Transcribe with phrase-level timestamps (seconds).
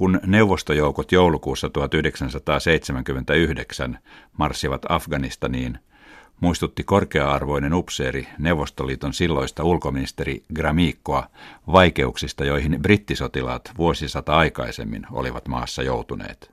[0.00, 3.98] Kun neuvostojoukot joulukuussa 1979
[4.38, 5.78] marssivat Afganistaniin,
[6.40, 11.26] muistutti korkea-arvoinen upseeri Neuvostoliiton silloista ulkoministeri Gramikkoa
[11.72, 16.50] vaikeuksista, joihin brittisotilaat vuosisata aikaisemmin olivat maassa joutuneet.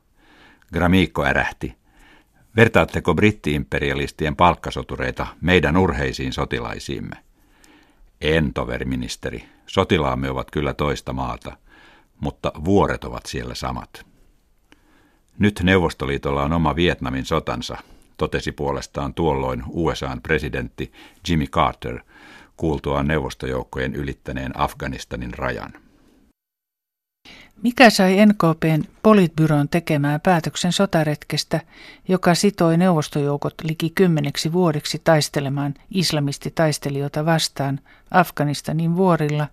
[0.73, 1.75] Gramikko ärähti.
[2.55, 7.15] Vertaatteko brittiimperialistien palkkasotureita meidän urheisiin sotilaisiimme?
[8.21, 9.45] En, toveriministeri.
[9.67, 11.57] Sotilaamme ovat kyllä toista maata,
[12.19, 14.05] mutta vuoret ovat siellä samat.
[15.39, 17.77] Nyt Neuvostoliitolla on oma Vietnamin sotansa,
[18.17, 20.91] totesi puolestaan tuolloin USAn presidentti
[21.29, 21.99] Jimmy Carter
[22.57, 25.73] kuultuaan neuvostojoukkojen ylittäneen Afganistanin rajan.
[27.63, 31.61] Mikä sai NKPn politbyron tekemään päätöksen sotaretkestä,
[32.07, 37.79] joka sitoi neuvostojoukot liki kymmeneksi vuodeksi taistelemaan islamistitaistelijoita vastaan
[38.11, 39.47] Afganistanin vuorilla,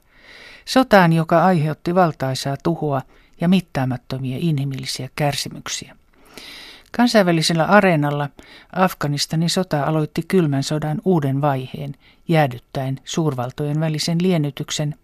[0.65, 3.03] sotaan, joka aiheutti valtaisaa tuhoa
[3.41, 5.97] ja mittaamattomia inhimillisiä kärsimyksiä.
[6.97, 8.29] Kansainvälisellä areenalla
[8.73, 11.95] Afganistanin sota aloitti kylmän sodan uuden vaiheen,
[12.29, 14.95] jäädyttäen suurvaltojen välisen liennytyksen,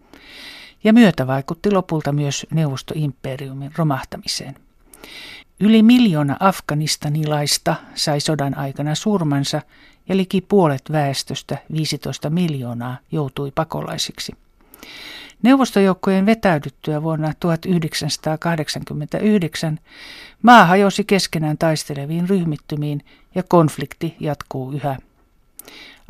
[0.83, 4.55] ja myötä vaikutti lopulta myös neuvostoimperiumin romahtamiseen.
[5.59, 9.61] Yli miljoona afganistanilaista sai sodan aikana surmansa
[10.09, 14.33] ja liki puolet väestöstä, 15 miljoonaa, joutui pakolaisiksi.
[15.43, 19.79] Neuvostojoukkojen vetäydyttyä vuonna 1989
[20.41, 24.97] maa hajosi keskenään taisteleviin ryhmittymiin ja konflikti jatkuu yhä.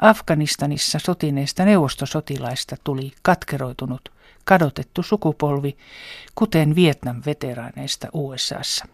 [0.01, 4.09] Afganistanissa sotineista neuvostosotilaista tuli katkeroitunut,
[4.45, 5.77] kadotettu sukupolvi,
[6.35, 8.85] kuten Vietnam veteraaneista USAssa.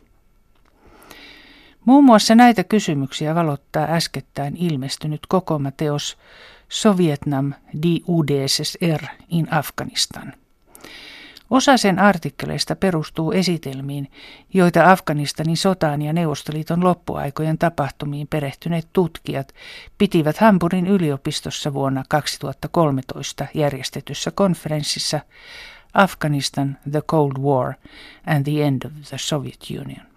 [1.86, 6.18] Muun muassa näitä kysymyksiä valottaa äskettäin ilmestynyt kokoamateos
[6.70, 10.34] Sovietnam di UdSSR in Afganistan.
[11.50, 14.12] Osa sen artikkeleista perustuu esitelmiin,
[14.54, 19.54] joita Afganistanin sotaan ja Neuvostoliiton loppuaikojen tapahtumiin perehtyneet tutkijat
[19.98, 25.20] pitivät Hamburgin yliopistossa vuonna 2013 järjestetyssä konferenssissa
[25.94, 27.74] Afghanistan, the Cold War
[28.25, 30.08] and the End of the Soviet Union.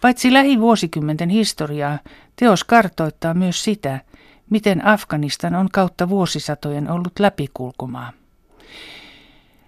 [0.00, 1.98] Paitsi lähivuosikymmenten historiaa,
[2.36, 4.00] teos kartoittaa myös sitä,
[4.50, 8.12] miten Afganistan on kautta vuosisatojen ollut läpikulkumaa.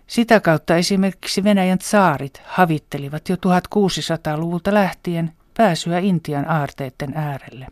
[0.07, 7.67] Sitä kautta esimerkiksi Venäjän saarit havittelivat jo 1600-luvulta lähtien pääsyä Intian aarteiden äärelle.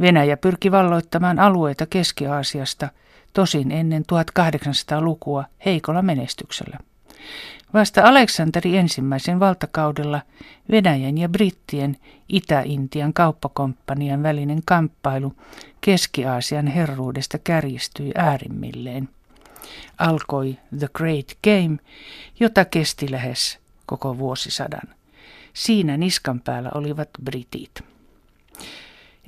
[0.00, 2.88] Venäjä pyrki valloittamaan alueita Keski-Aasiasta,
[3.32, 6.78] tosin ennen 1800-lukua heikolla menestyksellä.
[7.74, 10.22] Vasta Aleksanteri ensimmäisen valtakaudella
[10.70, 11.96] Venäjän ja Brittien
[12.28, 15.34] Itä-Intian kauppakomppanian välinen kamppailu
[15.80, 19.08] Keski-Aasian herruudesta kärjistyi äärimmilleen.
[19.98, 21.78] Alkoi The Great Game,
[22.40, 24.94] jota kesti lähes koko vuosisadan.
[25.54, 27.84] Siinä niskan päällä olivat britit.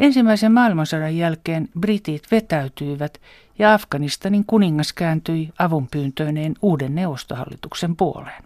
[0.02, 3.20] Ensimmäisen maailmansodan jälkeen britit vetäytyivät
[3.58, 8.44] ja Afganistanin kuningas kääntyi avunpyyntöineen uuden neuvostohallituksen puoleen.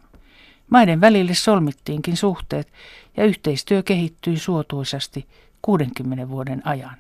[0.70, 2.72] Maiden välille solmittiinkin suhteet
[3.16, 5.26] ja yhteistyö kehittyi suotuisasti
[5.62, 6.96] 60 vuoden ajan.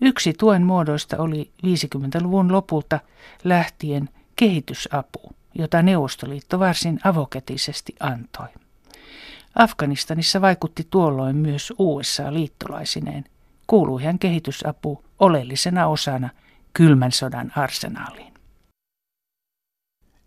[0.00, 3.00] Yksi tuen muodoista oli 50-luvun lopulta
[3.44, 8.48] lähtien kehitysapu, jota Neuvostoliitto varsin avoketisesti antoi.
[9.54, 13.24] Afganistanissa vaikutti tuolloin myös USA liittolaisineen.
[13.66, 16.30] Kuului hän kehitysapu oleellisena osana
[16.72, 18.34] kylmän sodan arsenaaliin.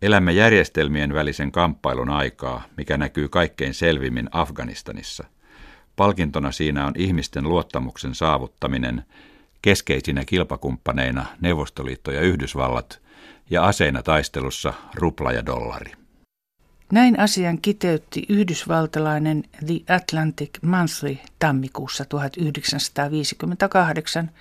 [0.01, 5.23] Elämme järjestelmien välisen kamppailun aikaa, mikä näkyy kaikkein selvimmin Afganistanissa.
[5.95, 9.05] Palkintona siinä on ihmisten luottamuksen saavuttaminen,
[9.61, 13.01] keskeisinä kilpakumppaneina Neuvostoliitto ja Yhdysvallat
[13.49, 15.91] ja aseina taistelussa rupla ja dollari.
[16.91, 24.31] Näin asian kiteytti yhdysvaltalainen The Atlantic Monthly tammikuussa 1958,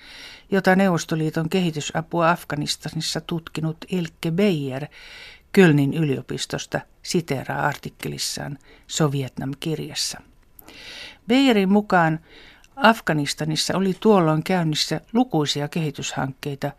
[0.51, 4.87] jota Neuvostoliiton kehitysapua Afganistanissa tutkinut Elke Beyer
[5.51, 8.57] Kölnin yliopistosta siteeraa artikkelissaan
[8.87, 10.21] Sovietnam-kirjassa.
[11.27, 12.19] Beyerin mukaan
[12.75, 16.71] Afganistanissa oli tuolloin käynnissä lukuisia kehityshankkeita,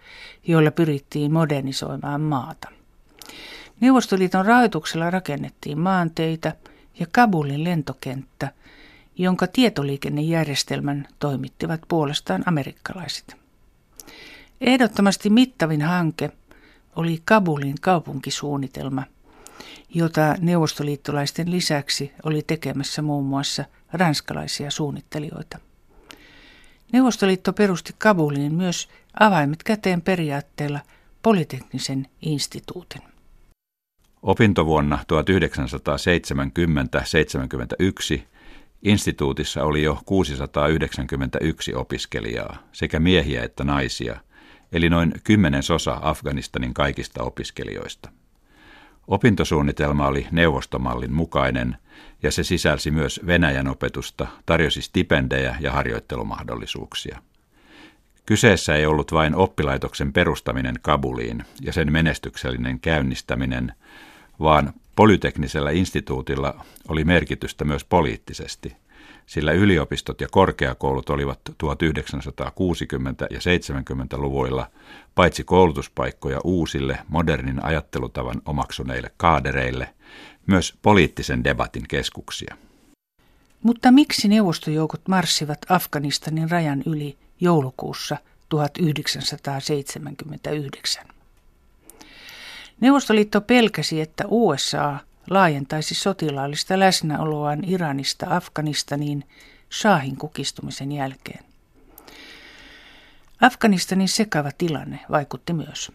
[0.46, 2.68] joilla pyrittiin modernisoimaan maata.
[3.80, 6.52] Neuvostoliiton rahoituksella rakennettiin maanteitä
[6.98, 8.52] ja Kabulin lentokenttä,
[9.16, 13.36] jonka tietoliikennejärjestelmän toimittivat puolestaan amerikkalaiset.
[14.60, 16.30] Ehdottomasti mittavin hanke
[16.96, 19.02] oli Kabulin kaupunkisuunnitelma,
[19.94, 25.58] jota neuvostoliittolaisten lisäksi oli tekemässä muun muassa ranskalaisia suunnittelijoita.
[26.92, 28.88] Neuvostoliitto perusti Kabuliin myös
[29.20, 30.80] avaimet käteen periaatteella
[31.22, 33.02] Polyteknisen instituutin.
[34.22, 34.98] Opintovuonna
[38.16, 38.22] 1970-71
[38.82, 44.20] instituutissa oli jo 691 opiskelijaa, sekä miehiä että naisia,
[44.72, 48.10] eli noin kymmenesosa Afganistanin kaikista opiskelijoista.
[49.06, 51.76] Opintosuunnitelma oli neuvostomallin mukainen
[52.22, 57.22] ja se sisälsi myös Venäjän opetusta, tarjosi stipendejä ja harjoittelumahdollisuuksia.
[58.26, 63.72] Kyseessä ei ollut vain oppilaitoksen perustaminen Kabuliin ja sen menestyksellinen käynnistäminen,
[64.40, 68.76] vaan polyteknisellä instituutilla oli merkitystä myös poliittisesti,
[69.26, 71.54] sillä yliopistot ja korkeakoulut olivat 1960-
[73.30, 74.70] ja 70-luvuilla
[75.14, 79.94] paitsi koulutuspaikkoja uusille modernin ajattelutavan omaksuneille kaadereille,
[80.46, 82.56] myös poliittisen debatin keskuksia.
[83.62, 88.16] Mutta miksi neuvostojoukot marssivat Afganistanin rajan yli joulukuussa
[88.48, 91.19] 1979?
[92.80, 94.98] Neuvostoliitto pelkäsi, että USA
[95.30, 99.24] laajentaisi sotilaallista läsnäoloaan Iranista Afganistaniin
[99.72, 101.44] Shahin kukistumisen jälkeen.
[103.40, 105.92] Afganistanin sekava tilanne vaikutti myös.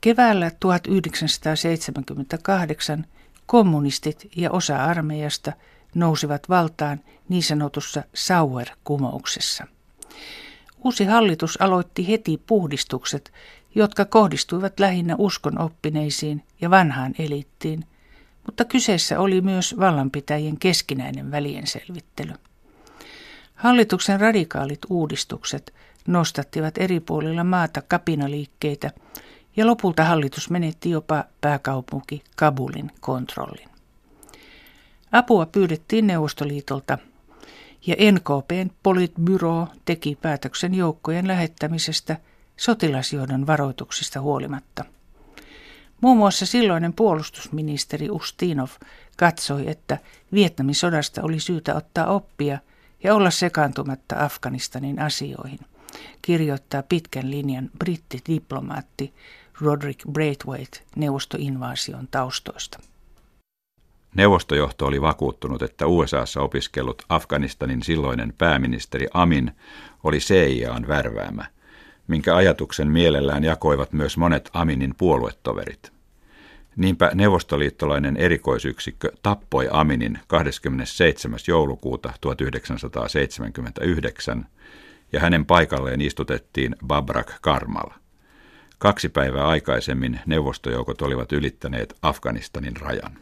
[0.00, 3.06] Keväällä 1978
[3.46, 5.52] kommunistit ja osa armeijasta
[5.94, 9.66] nousivat valtaan niin sanotussa Sauer-kumouksessa.
[10.84, 13.32] Uusi hallitus aloitti heti puhdistukset,
[13.74, 17.84] jotka kohdistuivat lähinnä uskonoppineisiin ja vanhaan eliittiin,
[18.46, 22.32] mutta kyseessä oli myös vallanpitäjien keskinäinen välienselvittely.
[23.54, 25.74] Hallituksen radikaalit uudistukset
[26.06, 28.90] nostattivat eri puolilla maata kapinaliikkeitä
[29.56, 33.68] ja lopulta hallitus menetti jopa pääkaupunki Kabulin kontrollin.
[35.12, 36.98] Apua pyydettiin Neuvostoliitolta
[37.86, 42.16] ja NKPn politbyro teki päätöksen joukkojen lähettämisestä
[42.56, 44.84] sotilasjohdon varoituksista huolimatta.
[46.00, 48.68] Muun muassa silloinen puolustusministeri Ustinov
[49.16, 49.98] katsoi, että
[50.32, 52.58] Vietnamin sodasta oli syytä ottaa oppia
[53.04, 55.58] ja olla sekaantumatta Afganistanin asioihin,
[56.22, 59.14] kirjoittaa pitkän linjan brittidiplomaatti
[59.60, 62.78] Roderick Braithwaite neuvostoinvaasion taustoista.
[64.14, 69.52] Neuvostojohto oli vakuuttunut, että USAssa opiskellut Afganistanin silloinen pääministeri Amin
[70.04, 71.44] oli CIAn värväämä–
[72.08, 75.92] minkä ajatuksen mielellään jakoivat myös monet Aminin puoluetoverit.
[76.76, 81.38] Niinpä neuvostoliittolainen erikoisyksikkö tappoi Aminin 27.
[81.48, 84.46] joulukuuta 1979
[85.12, 87.90] ja hänen paikalleen istutettiin Babrak Karmal.
[88.78, 93.18] Kaksi päivää aikaisemmin neuvostojoukot olivat ylittäneet Afganistanin rajan.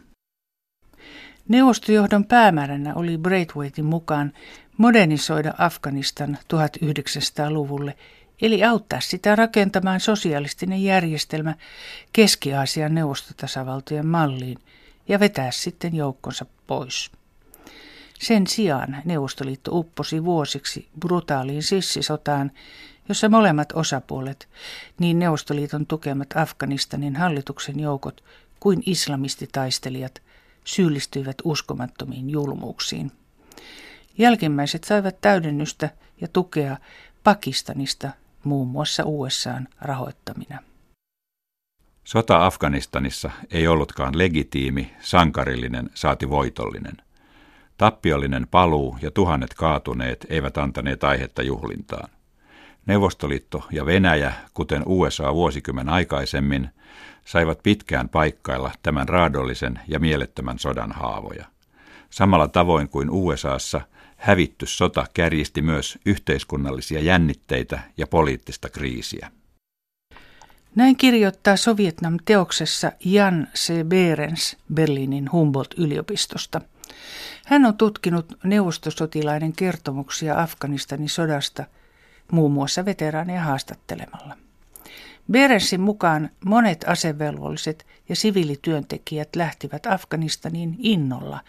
[1.48, 4.32] Neuvostojohdon päämääränä oli Braithwaitin mukaan
[4.76, 7.94] modernisoida Afganistan 1900-luvulle
[8.42, 11.54] eli auttaa sitä rakentamaan sosialistinen järjestelmä
[12.12, 14.58] Keski-Aasian neuvostotasavaltojen malliin
[15.08, 17.10] ja vetää sitten joukkonsa pois.
[18.18, 22.50] Sen sijaan Neuvostoliitto upposi vuosiksi brutaaliin sissisotaan,
[23.08, 24.48] jossa molemmat osapuolet,
[24.98, 28.24] niin Neuvostoliiton tukemat Afganistanin hallituksen joukot
[28.60, 30.22] kuin islamistitaistelijat,
[30.64, 33.12] syyllistyivät uskomattomiin julmuuksiin.
[34.18, 35.90] Jälkimmäiset saivat täydennystä
[36.20, 36.76] ja tukea
[37.24, 38.10] Pakistanista
[38.44, 40.58] muun muassa USAn rahoittamina.
[42.04, 46.96] Sota Afganistanissa ei ollutkaan legitiimi, sankarillinen, saati voitollinen.
[47.76, 52.10] Tappiollinen paluu ja tuhannet kaatuneet eivät antaneet aihetta juhlintaan.
[52.86, 56.70] Neuvostoliitto ja Venäjä, kuten USA vuosikymmen aikaisemmin,
[57.24, 61.44] saivat pitkään paikkailla tämän raadollisen ja mielettömän sodan haavoja.
[62.10, 63.80] Samalla tavoin kuin USAssa–
[64.20, 69.30] hävitty sota kärjisti myös yhteiskunnallisia jännitteitä ja poliittista kriisiä.
[70.74, 73.84] Näin kirjoittaa Sovietnam teoksessa Jan C.
[73.84, 76.60] Behrens Berliinin Humboldt-yliopistosta.
[77.46, 81.64] Hän on tutkinut neuvostosotilaiden kertomuksia Afganistanin sodasta
[82.32, 84.36] muun muassa veteraaneja haastattelemalla.
[85.32, 91.40] Berensin mukaan monet asevelvolliset ja siviilityöntekijät lähtivät Afganistaniin innolla,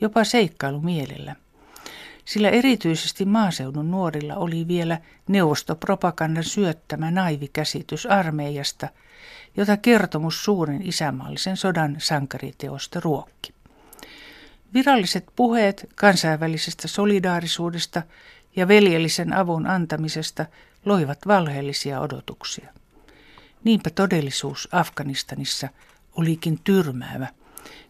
[0.00, 1.36] jopa seikkailumielellä
[2.24, 4.98] sillä erityisesti maaseudun nuorilla oli vielä
[5.28, 8.88] neuvostopropagandan syöttämä naivikäsitys armeijasta,
[9.56, 13.54] jota kertomus suuren isämaallisen sodan sankariteosta ruokki.
[14.74, 18.02] Viralliset puheet kansainvälisestä solidaarisuudesta
[18.56, 20.46] ja veljellisen avun antamisesta
[20.84, 22.68] loivat valheellisia odotuksia.
[23.64, 25.68] Niinpä todellisuus Afganistanissa
[26.16, 27.28] olikin tyrmäävä,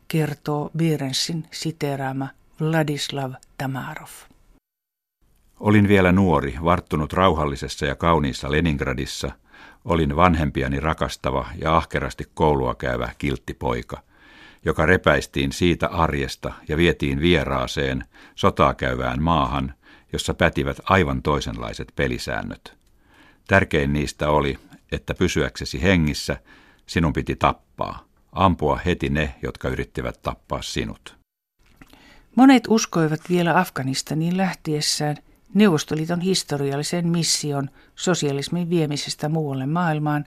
[0.08, 2.28] kertoo Berensin siteeraama
[2.62, 4.08] Vladislav Tamarov.
[5.60, 9.30] Olin vielä nuori, varttunut rauhallisessa ja kauniissa Leningradissa,
[9.84, 14.02] olin vanhempiani rakastava ja ahkerasti koulua käyvä kiltti poika,
[14.64, 18.04] joka repäistiin siitä arjesta ja vietiin vieraaseen
[18.34, 19.74] sotaa käyvään maahan,
[20.12, 22.76] jossa pätivät aivan toisenlaiset pelisäännöt.
[23.48, 24.58] Tärkein niistä oli,
[24.92, 26.36] että pysyäksesi hengissä
[26.86, 31.21] sinun piti tappaa, ampua heti ne, jotka yrittivät tappaa sinut.
[32.36, 35.16] Monet uskoivat vielä Afganistaniin lähtiessään
[35.54, 40.24] Neuvostoliiton historiallisen mission sosialismin viemisestä muualle maailmaan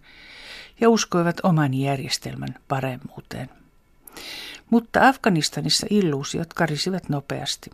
[0.82, 3.50] ja uskoivat oman järjestelmän paremmuuteen.
[4.70, 7.70] Mutta Afganistanissa illuusiot karisivat nopeasti.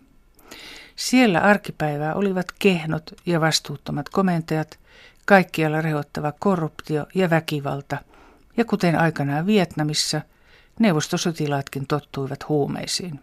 [0.96, 4.80] Siellä arkipäivää olivat kehnot ja vastuuttomat komentajat,
[5.26, 7.98] kaikkialla rehottava korruptio ja väkivalta,
[8.58, 10.22] ja kuten aikanaan Vietnamissa,
[10.80, 13.20] neuvostosotilaatkin tottuivat huumeisiin.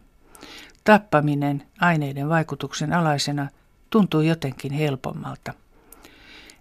[0.85, 3.49] Tappaminen aineiden vaikutuksen alaisena
[3.91, 5.53] tuntui jotenkin helpommalta.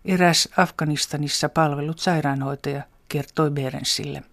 [0.06, 4.24] Eräs Afganistanissa palvelut sairaanhoitaja kertoi Berensille.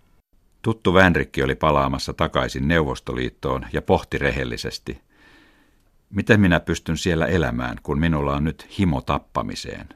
[0.62, 5.00] Tuttu Vänrikki oli palaamassa takaisin Neuvostoliittoon ja pohti rehellisesti.
[6.10, 9.88] Miten minä pystyn siellä elämään, kun minulla on nyt himo tappamiseen?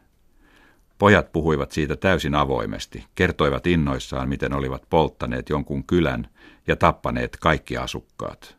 [0.98, 6.28] Pojat puhuivat siitä täysin avoimesti, kertoivat innoissaan, miten olivat polttaneet jonkun kylän
[6.66, 8.57] ja tappaneet kaikki asukkaat.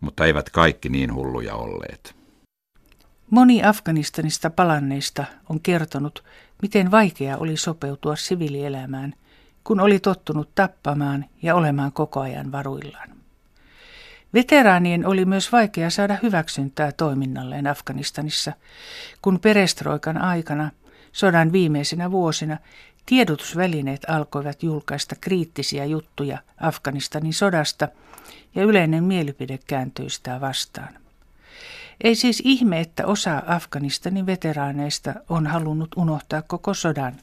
[0.00, 2.14] Mutta eivät kaikki niin hulluja olleet.
[3.30, 6.24] Moni Afganistanista palanneista on kertonut,
[6.62, 9.14] miten vaikea oli sopeutua siviilielämään,
[9.64, 13.08] kun oli tottunut tappamaan ja olemaan koko ajan varuillaan.
[14.34, 18.52] Veteraanien oli myös vaikea saada hyväksyntää toiminnalleen Afganistanissa,
[19.22, 20.70] kun perestroikan aikana,
[21.12, 22.56] sodan viimeisinä vuosina,
[23.06, 27.88] tiedotusvälineet alkoivat julkaista kriittisiä juttuja Afganistanin sodasta
[28.54, 31.00] ja yleinen mielipide kääntyi sitä vastaan.
[32.04, 37.14] Ei siis ihme, että osa Afganistanin veteraaneista on halunnut unohtaa koko sodan.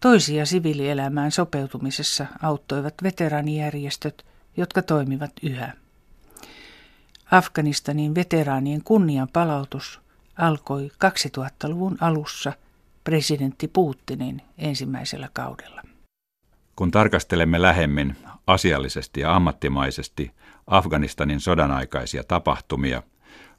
[0.00, 4.24] Toisia siviilielämään sopeutumisessa auttoivat veteraanijärjestöt,
[4.56, 5.72] jotka toimivat yhä.
[7.30, 10.00] Afganistanin veteraanien kunnian palautus
[10.38, 12.52] alkoi 2000-luvun alussa
[13.04, 15.82] presidentti Putinin ensimmäisellä kaudella.
[16.76, 20.30] Kun tarkastelemme lähemmin asiallisesti ja ammattimaisesti
[20.66, 23.02] Afganistanin sodan aikaisia tapahtumia–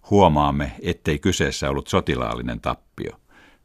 [0.10, 3.20] huomaamme, ettei kyseessä ollut sotilaallinen tappio.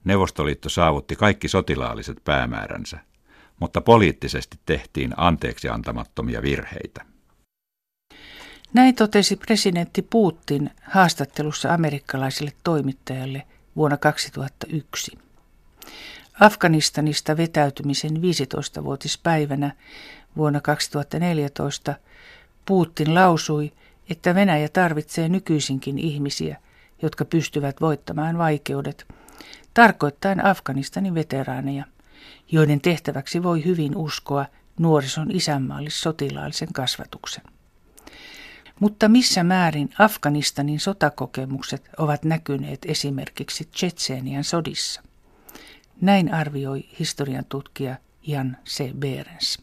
[0.04, 2.98] Neuvostoliitto saavutti kaikki sotilaalliset päämääränsä,
[3.60, 7.04] mutta poliittisesti tehtiin anteeksi antamattomia virheitä.
[8.72, 13.42] Näin totesi presidentti Putin haastattelussa amerikkalaiselle toimittajalle
[13.76, 15.18] vuonna 2001.
[16.40, 19.72] Afganistanista vetäytymisen 15-vuotispäivänä
[20.36, 21.94] vuonna 2014
[22.66, 23.72] Putin lausui,
[24.10, 26.56] että Venäjä tarvitsee nykyisinkin ihmisiä,
[27.02, 29.06] jotka pystyvät voittamaan vaikeudet,
[29.74, 31.84] tarkoittaen Afganistanin veteraaneja,
[32.52, 34.46] joiden tehtäväksi voi hyvin uskoa
[34.78, 37.44] nuorison isänmaallis-sotilaallisen kasvatuksen.
[38.80, 45.02] Mutta missä määrin Afganistanin sotakokemukset ovat näkyneet esimerkiksi Tsetseenian sodissa?
[46.00, 48.92] Näin arvioi historian tutkija Jan C.
[48.94, 49.62] Behrens.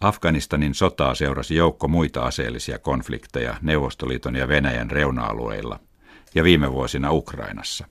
[0.00, 5.80] Afganistanin sotaa seurasi joukko muita aseellisia konflikteja Neuvostoliiton ja Venäjän reuna-alueilla
[6.34, 7.86] ja viime vuosina Ukrainassa.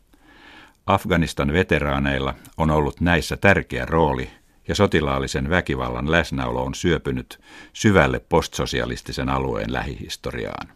[0.86, 4.30] Afganistan veteraaneilla on ollut näissä tärkeä rooli
[4.68, 7.40] ja sotilaallisen väkivallan läsnäolo on syöpynyt
[7.74, 10.68] syvälle postsosialistisen alueen lähihistoriaan.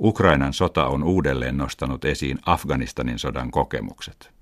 [0.00, 4.35] Ukrainan sota on uudelleen nostanut esiin Afganistanin sodan kokemukset.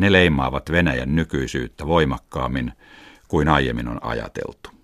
[0.00, 2.72] Ne leimaavat Venäjän nykyisyyttä voimakkaammin
[3.28, 4.79] kuin aiemmin on ajateltu.